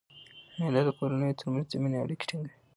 [0.61, 2.51] مېلې د کورنیو تر منځ د میني اړیکي ټینګي.